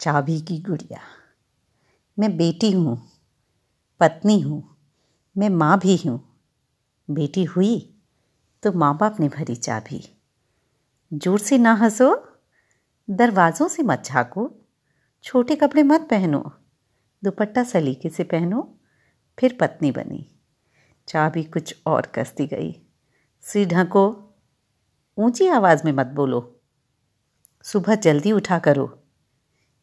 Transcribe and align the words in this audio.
चाबी 0.00 0.40
की 0.40 0.58
गुड़िया। 0.58 1.00
मैं 2.18 2.36
बेटी 2.36 2.72
हूँ, 2.72 3.10
पत्नी 4.00 4.40
हूँ, 4.40 4.76
मैं 5.38 5.48
माँ 5.48 5.78
भी 5.78 5.96
हूँ। 5.96 6.38
बेटी 7.10 7.44
हुई 7.44 7.98
तो 8.62 8.72
माँ 8.72 8.96
बाप 8.96 9.20
ने 9.20 9.28
भरी 9.28 9.54
चाबी। 9.54 10.16
ज़ोर 11.12 11.38
से 11.38 11.58
ना 11.58 11.72
हंसो, 11.74 12.38
दरवाज़ों 13.10 13.68
से 13.68 13.82
मत 13.82 14.02
झाँको, 14.04 14.50
छोटे 15.22 15.56
कपड़े 15.56 15.82
मत 15.82 16.00
पहनो, 16.00 16.52
दुपट्टा 17.24 17.64
सलीके 17.64 18.08
से 18.08 18.24
पहनो, 18.24 18.78
फिर 19.38 19.58
पत्नी 19.60 19.90
बनी। 19.90 20.26
चाबी 21.08 21.44
कुछ 21.44 21.76
और 21.86 22.06
कसती 22.06 22.46
गई। 22.46 22.80
सिर 23.40 23.68
ढको, 23.68 24.34
ऊँची 25.18 25.48
आवाज़ 25.48 25.84
में 25.84 25.92
मत 25.92 26.06
बोलो। 26.06 26.60
सुबह 27.62 27.94
जल्दी 27.94 28.32
उठा 28.32 28.58
करो। 28.58 28.99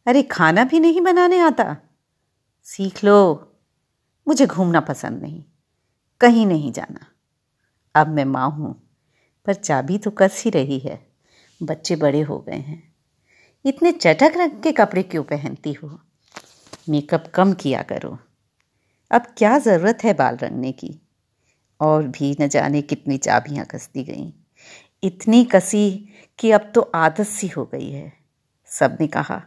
अरे, 0.07 0.23
खाना 0.23 0.63
भी 0.63 0.79
नहीं 0.79 1.01
बनाने 1.01 1.39
आता। 1.39 1.77
सीख 2.63 3.03
लो। 3.03 3.51
मुझे 4.27 4.45
घूमना 4.45 4.79
पसंद 4.79 5.21
नहीं। 5.21 5.43
कहीं 6.21 6.45
नहीं 6.45 6.71
जाना। 6.71 7.05
अब 7.95 8.07
मैं 8.07 8.25
माँ 8.25 8.51
हूँ, 8.51 8.89
पर 9.45 9.53
चाबी 9.53 9.97
तो 9.97 10.11
कस 10.11 10.41
ही 10.45 10.51
रही 10.51 10.79
है। 10.79 11.07
बच्चे 11.63 11.95
बड़े 11.95 12.21
हो 12.21 12.39
गए 12.39 12.55
हैं। 12.55 12.95
इतने 13.65 13.91
चटक 13.91 14.33
रंग 14.37 14.63
के 14.63 14.71
कपड़े 14.71 15.03
क्यों 15.03 15.23
पहनती 15.23 15.73
हो? 15.73 15.99
मेकअप 16.89 17.31
कम 17.35 17.53
किया 17.53 17.81
करो। 17.81 18.19
अब 19.11 19.21
क्या 19.37 19.59
ज़रूरत 19.59 19.97
है 20.03 20.13
बाल 20.13 20.37
रंगने 20.37 20.71
की? 20.71 21.01
और 21.81 22.07
भी 22.07 22.37
न 22.41 22.47
जाने 22.47 22.81
कितनी 22.81 23.17
चाबियाँ 23.17 23.65
कसती 23.65 24.03
गईं। 24.03 24.31
इतनी 25.03 25.45
कसी 25.45 26.09
कि 26.39 26.51
अब 26.51 26.71
तो 26.75 26.81
आदत 26.81 27.23
सी 27.23 27.47
हो 27.47 27.65
गई 27.65 27.91
है। 27.91 28.13
सबने 28.65 29.07
कहा 29.07 29.43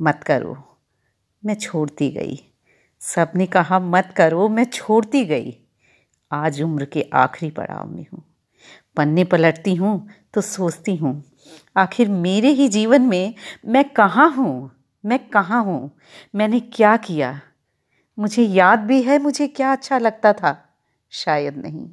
मत 0.00 0.24
करो। 0.26 0.56
मैं 1.46 1.54
छोड़ती 1.54 2.10
गई। 2.10 2.38
सबने 3.00 3.46
कहा, 3.46 3.78
मत 3.78 4.14
करो, 4.16 4.48
मैं 4.48 4.64
छोड़ती 4.64 5.24
गई। 5.24 5.56
आज 6.32 6.62
उम्र 6.62 6.84
के 6.84 7.02
आखिरी 7.14 7.50
पड़ाव 7.50 7.88
में 7.88 8.06
हूँ। 8.12 8.22
पन्ने 8.96 9.24
पलटती 9.24 9.74
हूँ 9.74 10.08
तो 10.34 10.40
सोचती 10.40 10.96
हूँ, 10.96 11.22
आखिर 11.76 12.08
मेरे 12.08 12.48
ही 12.48 12.68
जीवन 12.68 13.02
में 13.02 13.34
मैं 13.66 13.84
कहाँ 13.84 14.30
हूँ? 14.30 14.70
मैं 15.04 15.18
कहाँ 15.28 15.64
हूँ? 15.64 15.90
मैंने 16.34 16.60
क्या 16.60 16.96
किया? 16.96 17.40
मुझे 18.18 18.42
याद 18.42 18.78
भी 18.78 19.02
है, 19.02 19.18
मुझे 19.18 19.48
क्या 19.48 19.72
अच्छा 19.72 19.98
लगता 19.98 20.32
था? 20.32 20.76
शायद 21.10 21.56
नहीं। 21.56 21.88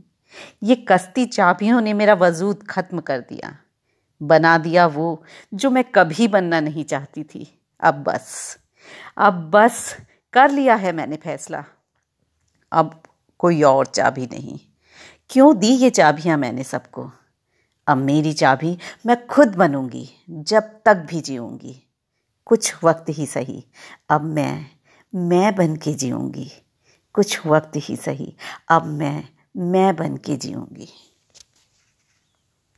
ये 0.64 0.76
कस्ती 0.76 1.26
चाबियों 1.26 1.82
ने 1.82 1.94
मेरा 1.94 2.14
वजूद 2.14 2.64
ख़त्म 2.64 3.00
कर 3.00 3.20
दिया। 3.20 3.58
बना 4.22 4.58
दिया 4.58 4.88
वो 4.88 5.24
जो 5.54 5.70
मैं 5.70 5.84
कभी 5.84 6.28
बनना 6.28 6.60
नहीं 6.60 6.84
चाहती 6.84 7.24
थी। 7.24 7.61
अब 7.82 8.04
बस। 8.04 8.58
अब 9.18 9.52
बस 9.52 9.98
कर 10.34 10.52
लिया 10.52 10.76
है 10.76 10.92
मैंने 10.92 11.16
फैसला। 11.16 11.66
अब 12.72 13.04
कोई 13.40 13.64
और 13.64 13.86
चाबी 13.86 14.26
नहीं। 14.26 14.60
क्यों 15.30 15.58
दी 15.58 15.68
ये 15.68 15.90
चाबियाँ 15.90 16.38
मैंने 16.38 16.64
सबको? 16.64 17.12
अब 17.88 17.98
मेरी 17.98 18.34
चाबी 18.34 18.78
मैं 19.06 19.28
खुद 19.28 19.56
बनूँगी, 19.56 20.10
जब 20.30 20.64
तक 20.86 20.96
भी 20.96 21.22
जीऊँगी। 21.22 21.84
कुछ 22.46 22.84
वक्त 22.84 23.06
ही 23.10 23.26
सही, 23.26 23.66
अब 24.10 24.22
मैं 24.22 24.66
मैं 25.16 25.56
बन 25.56 25.76
के 25.76 25.94
जीऊँगी। 25.94 26.52
कुछ 27.14 27.46
वक्त 27.46 27.72
ही 27.76 27.96
सही, 27.96 28.36
अब 28.70 28.86
मैं 28.86 29.30
मैं 29.58 29.96
बन 29.96 30.18
के 30.18 30.36
जीऊँगी। 30.36 31.11